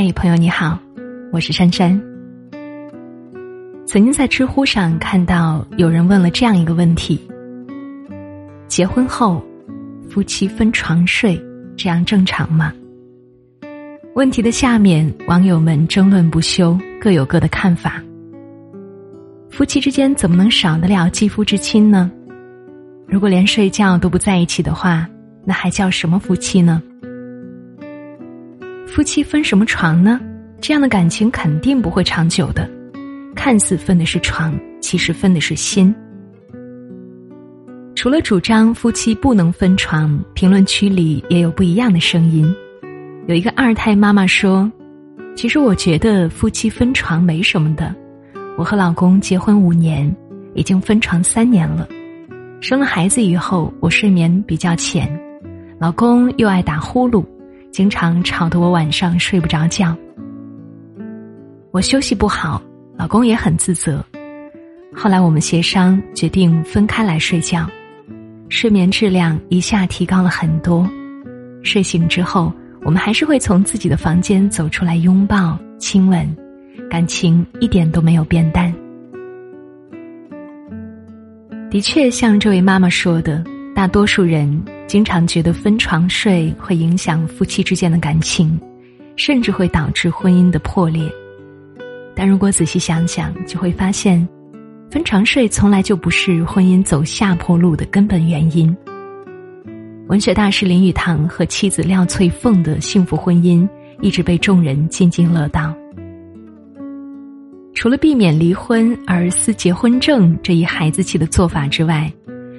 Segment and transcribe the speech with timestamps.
[0.00, 0.78] 嘿，朋友你好，
[1.32, 2.00] 我是珊珊。
[3.84, 7.20] 曾经在知乎上看到有人问了这样一个问题：
[8.68, 9.44] 结婚后，
[10.08, 11.36] 夫妻分床睡，
[11.76, 12.72] 这样正常吗？
[14.14, 18.00] 问题的下面，网友们争论不休，各有各的看法。
[19.50, 22.08] 夫妻之间怎么能少得了肌肤之亲呢？
[23.08, 25.08] 如果连睡觉都不在一起的话，
[25.44, 26.80] 那还叫什么夫妻呢？
[28.88, 30.18] 夫妻分什么床呢？
[30.60, 32.68] 这样的感情肯定不会长久的。
[33.36, 35.94] 看似分的是床，其实分的是心。
[37.94, 42.52] 除了主张夫妻不能分床，评论区里也有不一样的声音。
[43.26, 44.70] 有一个二胎妈妈说
[45.36, 47.94] ：“其实我觉得夫妻分床没什么的。
[48.56, 50.12] 我和老公结婚五年，
[50.54, 51.86] 已经分床三年了。
[52.60, 55.08] 生了孩子以后，我睡眠比较浅，
[55.78, 57.24] 老公又爱打呼噜。”
[57.78, 59.96] 经常吵得我晚上睡不着觉，
[61.70, 62.60] 我休息不好，
[62.96, 64.04] 老公也很自责。
[64.92, 67.64] 后来我们协商决定分开来睡觉，
[68.48, 70.90] 睡眠质量一下提高了很多。
[71.62, 76.28] 睡醒之后，我们还是会从自己的房间走出来拥抱、亲吻，
[76.90, 78.74] 感情一点都没有变淡。
[81.70, 84.60] 的确，像这位妈妈说的，大多数人。
[84.88, 88.58] 经常觉得分床睡会影响夫妻之间的感情，
[89.16, 91.06] 甚至会导致婚姻的破裂。
[92.16, 94.26] 但如果仔细想想，就会发现，
[94.90, 98.74] 分床睡从来就不是婚姻走下坡路的根本原因。
[100.08, 103.68] 文学大师林语堂和妻子廖翠凤的幸福婚姻
[104.00, 105.74] 一直被众人津津乐道。
[107.74, 112.10] 除了避免离婚而撕结婚证这一孩子气的做法之外，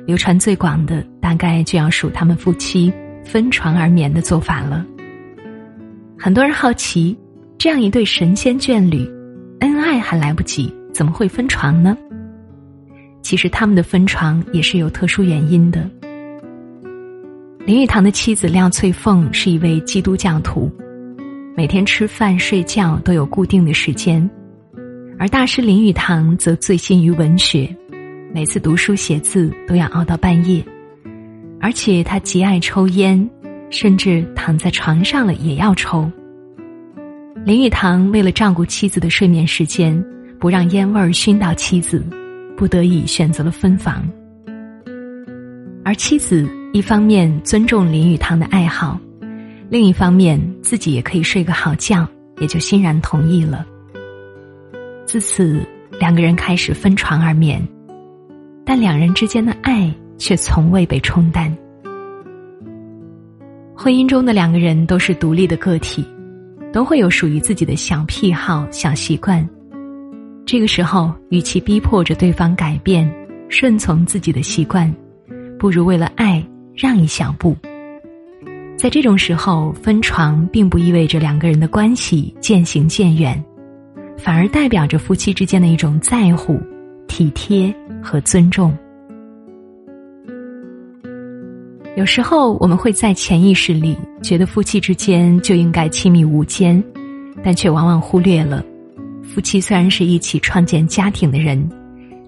[0.09, 2.91] 流传最广的，大概就要数他们夫妻
[3.23, 4.83] 分床而眠的做法了。
[6.17, 7.15] 很多人好奇，
[7.59, 9.07] 这样一对神仙眷侣，
[9.59, 11.95] 恩爱还来不及，怎么会分床呢？
[13.21, 15.87] 其实他们的分床也是有特殊原因的。
[17.67, 20.71] 林语堂的妻子廖翠凤是一位基督教徒，
[21.55, 24.27] 每天吃饭睡觉都有固定的时间，
[25.19, 27.69] 而大师林语堂则醉心于文学。
[28.31, 30.63] 每次读书写字都要熬到半夜，
[31.59, 33.27] 而且他极爱抽烟，
[33.71, 36.09] 甚至躺在床上了也要抽。
[37.43, 40.05] 林语堂为了照顾妻子的睡眠时间，
[40.39, 42.05] 不让烟味儿熏到妻子，
[42.55, 44.07] 不得已选择了分房。
[45.83, 48.99] 而妻子一方面尊重林语堂的爱好，
[49.71, 52.07] 另一方面自己也可以睡个好觉，
[52.39, 53.65] 也就欣然同意了。
[55.07, 55.65] 自此，
[55.99, 57.59] 两个人开始分床而眠。
[58.71, 61.51] 但两人之间的爱却从未被冲淡。
[63.75, 66.05] 婚姻中的两个人都是独立的个体，
[66.71, 69.43] 都会有属于自己的小癖好、小习惯。
[70.45, 73.11] 这个时候，与其逼迫着对方改变、
[73.49, 74.93] 顺从自己的习惯，
[75.57, 77.57] 不如为了爱让一小步。
[78.77, 83.43] 在这种时候，分床并不意味着两个人的关系渐行渐远，
[84.15, 86.61] 反而代表着夫妻之间的一种在乎。
[87.07, 88.75] 体贴和尊重。
[91.97, 96.81] 有时候我们会在潜意识里觉得夫妻之间就应该亲密无间，
[97.43, 98.63] 但却往往忽略了，
[99.23, 101.69] 夫妻虽然是一起创建家庭的人，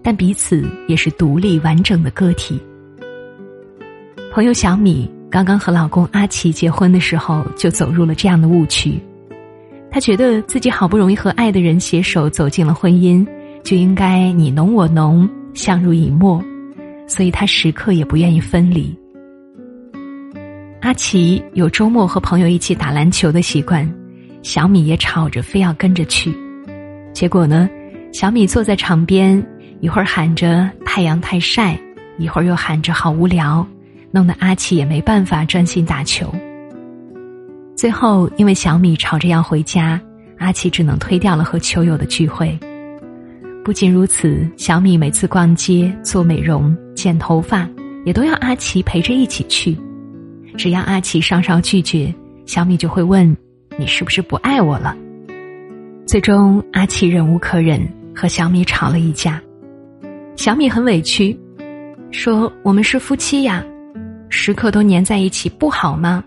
[0.03, 2.59] 但彼此也是独立完整的个体。
[4.33, 8.99] 朋友小米刚刚和老公阿奇结婚的时候，就走入了这样的误区。
[9.89, 13.25] 她觉得自己好不容易和爱的人携手走进了婚姻。
[13.63, 16.43] 就应该你侬我侬，相濡以沫，
[17.07, 18.95] 所以他时刻也不愿意分离。
[20.81, 23.87] 阿奇有周末和朋友一起打篮球的习惯，
[24.41, 26.33] 小米也吵着非要跟着去。
[27.13, 27.69] 结果呢，
[28.11, 29.45] 小米坐在场边，
[29.79, 31.79] 一会儿喊着太阳太晒，
[32.17, 33.65] 一会儿又喊着好无聊，
[34.09, 36.33] 弄得阿奇也没办法专心打球。
[37.75, 40.01] 最后，因为小米吵着要回家，
[40.39, 42.57] 阿奇只能推掉了和球友的聚会。
[43.63, 47.69] 不仅如此，小米每次逛街、做美容、剪头发，
[48.03, 49.77] 也都要阿奇陪着一起去。
[50.57, 52.11] 只要阿奇稍稍拒绝，
[52.47, 53.37] 小米就会问
[53.77, 54.97] ：“你是不是不爱我了？”
[56.07, 57.79] 最终，阿奇忍无可忍，
[58.15, 59.39] 和小米吵了一架。
[60.35, 61.39] 小米很委屈，
[62.09, 63.63] 说：“我们是夫妻呀，
[64.29, 66.23] 时刻都黏在一起不好吗？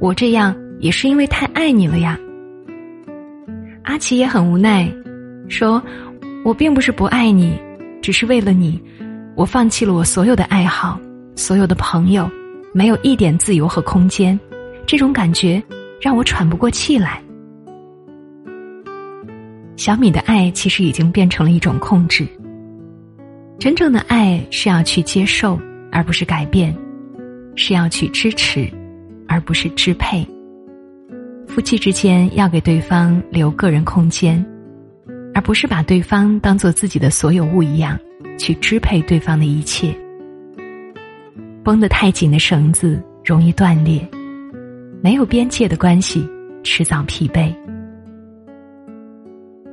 [0.00, 2.18] 我这样也是因为太爱你了呀。”
[3.84, 4.90] 阿奇也很无奈，
[5.46, 5.82] 说。
[6.42, 7.58] 我并不是不爱你，
[8.00, 8.82] 只是为了你，
[9.36, 10.98] 我放弃了我所有的爱好，
[11.36, 12.30] 所有的朋友，
[12.72, 14.38] 没有一点自由和空间，
[14.86, 15.62] 这种感觉
[16.00, 17.22] 让我喘不过气来。
[19.76, 22.26] 小米的爱其实已经变成了一种控制。
[23.58, 25.60] 真正的爱是要去接受，
[25.92, 26.72] 而不是改变；
[27.54, 28.66] 是要去支持，
[29.28, 30.26] 而不是支配。
[31.46, 34.42] 夫妻之间要给对方留个人空间，
[35.40, 37.98] 而不是把对方当做自己的所有物一样
[38.38, 39.90] 去支配对方的一切。
[41.64, 44.06] 绷得太紧的绳子容易断裂，
[45.02, 46.28] 没有边界的关系
[46.62, 47.50] 迟早疲惫。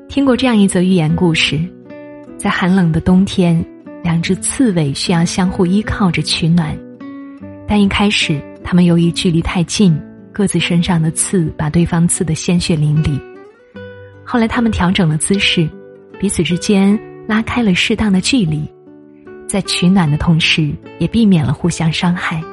[0.07, 1.59] 听过这样一则寓言故事，
[2.37, 3.61] 在寒冷的冬天，
[4.01, 6.73] 两只刺猬需要相互依靠着取暖，
[7.67, 10.01] 但一开始它们由于距离太近。
[10.31, 13.19] 各自身上的刺把对方刺得鲜血淋漓。
[14.29, 15.69] 后来他们调整了姿势，
[16.19, 18.69] 彼此之间拉开了适当的距离，
[19.47, 20.69] 在取暖的同时，
[20.99, 22.43] 也避免了互相伤害。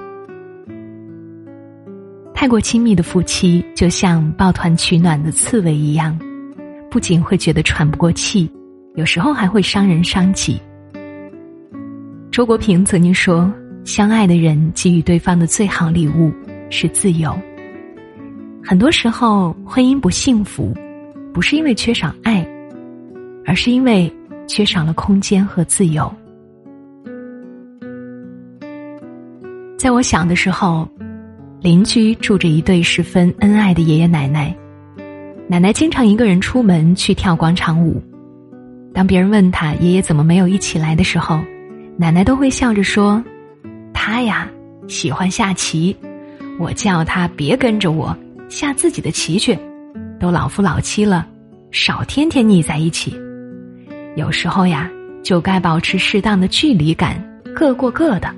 [2.33, 6.17] 太过亲密的夫妻，就像抱团取暖的刺猬一样，
[6.93, 8.49] 不仅会觉得喘不过气，
[8.95, 10.61] 有时候还会伤人伤己。
[12.31, 13.53] 周国平曾经说
[13.85, 16.33] ：“相爱的人给予对方的最好礼物
[16.71, 17.37] 是自由。”
[18.63, 20.73] 很多时候，婚姻不幸福，
[21.35, 22.47] 不是因为缺少爱，
[23.45, 24.11] 而是因为
[24.47, 26.11] 缺少了空间和自由。
[29.77, 30.89] 在我小的时候，
[31.61, 34.57] 邻居住着一对十分恩爱的爷爷奶奶，
[35.49, 38.01] 奶奶经常一个人出门去跳广场舞。
[38.95, 41.41] 当别人问他爷爷怎么没有一起来的时候，
[41.97, 43.23] 奶奶都会笑着说
[43.93, 44.49] ：“他呀，
[44.87, 45.97] 喜欢下棋，
[46.61, 48.17] 我叫他别跟着我。”
[48.49, 49.59] 下自己的棋去，
[50.25, 51.29] 都老夫老妻了，
[51.71, 53.15] 少天天腻在一起。
[54.17, 54.91] 有时候呀，
[55.23, 57.23] 就该保持适当的距离感，
[57.55, 58.35] 各过各的。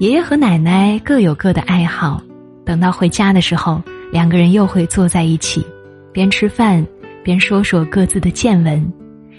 [0.00, 2.20] 爷爷和奶奶各有各的爱好，
[2.64, 3.80] 等到回家的时候，
[4.10, 5.64] 两个人又会坐在一起，
[6.12, 6.84] 边吃饭
[7.22, 8.92] 边说说各自的见闻，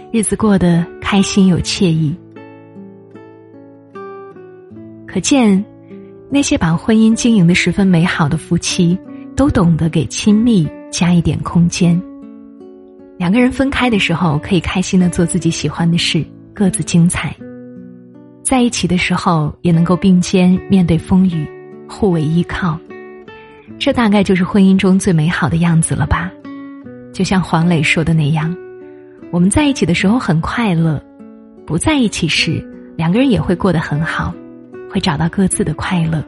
[0.10, 2.16] 日子过得开心又惬意。
[5.06, 5.62] 可见。
[6.28, 8.98] 那些把婚姻经营的十分美好的夫妻，
[9.36, 12.02] 都懂得给亲密加一点空间。
[13.18, 17.30] 两个人分开的时候，可以开心的做自己喜欢的事，各自精彩；
[18.44, 21.48] 在一起的时候，也能够并肩面对风雨，
[21.90, 22.80] 互为依靠。
[23.78, 26.32] 这大概就是婚姻中最美好的样子了吧？
[27.14, 28.56] 就像黄磊说的那样，
[29.32, 31.04] 我们在一起的时候很快乐，
[31.66, 32.66] 不在一起时，
[32.96, 34.34] 两个人也会过得很好。
[34.88, 36.24] 会找到各自的快乐。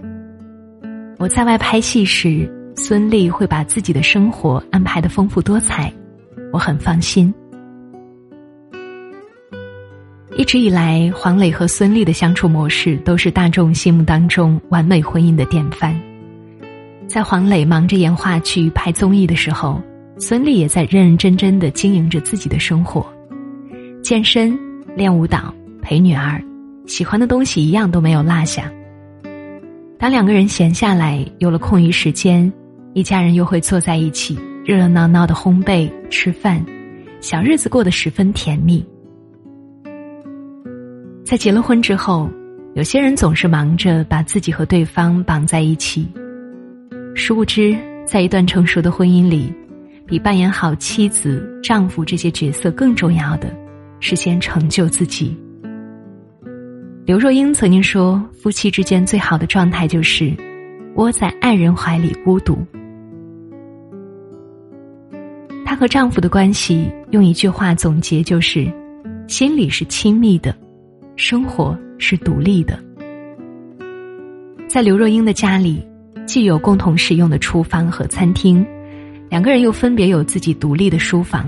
[1.18, 5.92] 我在外拍戏时，孙俪会把自己的生活安排的丰富多彩，
[6.54, 7.34] 我很放心。
[10.38, 16.00] 一直以来，黄磊和孙俪的相处模式都是大众心目当中完美婚姻的典范。
[17.08, 19.82] 在黄磊忙着演话剧、拍综艺的时候，
[20.20, 23.04] 孙俪也在认认真真的经营着自己的生活，
[24.04, 24.58] 健身、
[24.96, 25.52] 练舞蹈、
[25.82, 26.40] 陪女儿。
[26.86, 28.72] 喜欢的东西一样都没有落下。
[29.98, 32.54] 当两个人闲下来，有了空余时间，
[32.98, 36.66] 一家人又会坐在一起，热热闹闹的烘焙、吃饭，
[37.22, 38.84] 小日子过得十分甜蜜。
[41.24, 42.28] 在结了婚之后，
[42.74, 46.12] 有些人总是忙着把自己和对方绑在一起，
[47.14, 49.54] 殊不知，在一段成熟的婚姻里，
[50.07, 53.56] 比扮演好妻子、丈夫这些角色更重要的，
[54.00, 55.38] 是先成就自己。
[57.06, 60.36] 刘若英曾经说：“夫妻之间最好的状态就是
[60.95, 62.57] 窝在爱人怀里孤独。”
[65.78, 68.68] 和丈夫的关系用一句话总结就是：
[69.28, 70.56] 心里是亲密的，
[71.16, 72.80] 生活是独立的。
[74.68, 75.88] 在刘若英的家里，
[76.26, 78.66] 既有共同使用的厨房和餐厅，
[79.30, 81.48] 两个人又分别有自己独立的书房。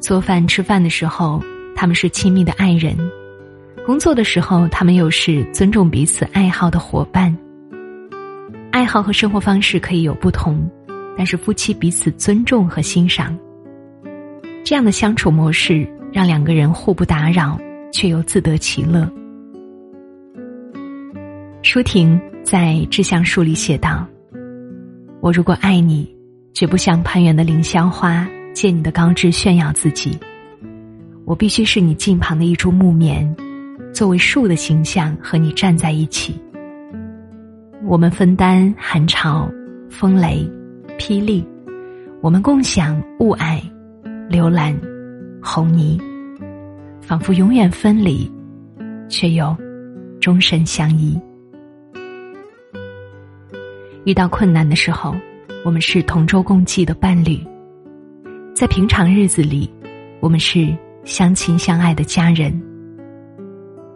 [0.00, 1.42] 做饭吃饭的时候，
[1.76, 2.96] 他们是亲密的爱人。
[3.84, 7.36] 工作的时候，他们又是尊重彼此爱好的伙伴。
[8.70, 10.66] 爱好和生活方式可以有不同，
[11.16, 13.38] 但是夫妻彼此尊重和欣赏，
[14.64, 17.58] 这样的相处模式让两个人互不打扰，
[17.92, 19.10] 却又自得其乐。
[21.62, 24.06] 舒婷在《致橡树》里写道
[25.20, 26.12] ：“我如果爱你，
[26.52, 30.18] 绝不像攀援的凌霄花，借你的高枝炫耀自己。
[31.24, 33.28] 我必须是你近旁的一株木棉。”
[33.92, 36.34] 作为树的形象和你站在一起，
[37.84, 39.46] 我们分担寒潮、
[39.90, 40.50] 风雷、
[41.02, 41.44] 霹雳，
[42.20, 43.60] 我们共享雾霭、
[44.28, 44.72] 流岚、
[45.42, 46.00] 红泥，
[47.00, 48.30] 仿佛永远分离，
[49.08, 49.52] 却又
[50.20, 51.20] 终身相依。
[54.04, 55.12] 遇到困难的时候，
[55.64, 57.44] 我们是同舟共济的伴侣；
[58.54, 59.68] 在平常日子里，
[60.20, 62.62] 我们是相亲相爱的家人，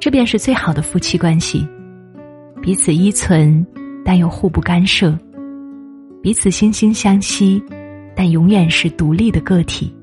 [0.00, 1.64] 这便是最好的夫妻关系，
[2.60, 3.64] 彼此依存，
[4.04, 5.16] 但又互不干涉；
[6.26, 7.62] 彼此惺惺相惜，
[8.16, 9.94] 但永远是独立的个体。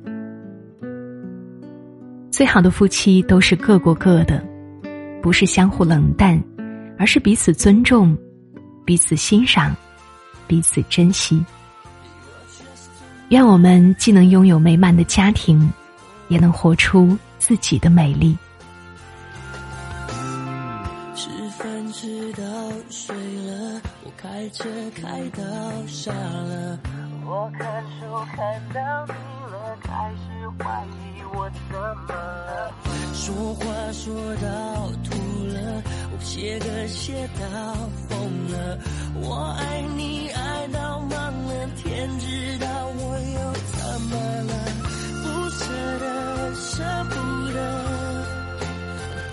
[2.32, 4.42] 最好的夫妻都是各过各的，
[5.22, 6.42] 不是相互冷淡，
[6.98, 8.18] 而是彼此尊重、
[8.86, 9.76] 彼此欣赏、
[10.48, 11.44] 彼此珍惜。
[13.28, 15.70] 愿我们既能拥有美满的家庭，
[16.30, 18.38] 也能活出自己的美丽。
[21.14, 21.28] 吃
[21.58, 22.44] 饭吃到
[22.90, 23.14] 睡
[23.46, 23.82] 了，
[24.24, 24.64] 开车
[24.96, 25.44] 开到
[25.86, 26.80] 傻了，
[27.26, 28.40] 我看书看
[28.74, 29.12] 到你
[29.52, 31.76] 了，开始怀疑我怎
[32.08, 32.72] 么了？
[33.14, 34.48] 说话说到
[35.04, 35.12] 吐
[35.48, 37.44] 了，我写歌写到
[38.08, 38.80] 疯了，
[39.16, 42.66] 我爱你爱到忘了，天知道
[42.96, 44.16] 我又怎么
[44.48, 44.54] 了？
[45.22, 45.66] 不舍
[46.00, 47.14] 得，舍不
[47.52, 47.60] 得，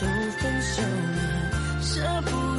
[0.00, 0.02] 都
[0.40, 1.20] 分手了，
[1.80, 2.49] 舍不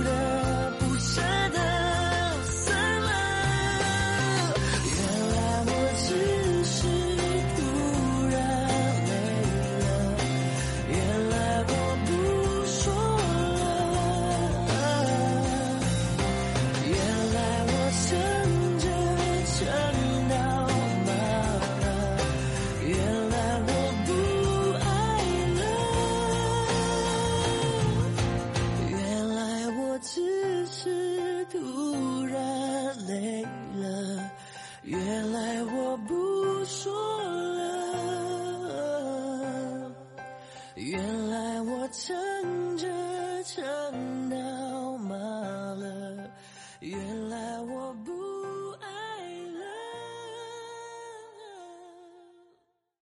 [30.83, 33.43] 是突然累
[33.75, 34.31] 了，
[34.81, 36.91] 原来我不说
[37.53, 37.61] 了，
[40.73, 42.40] 原来我曾。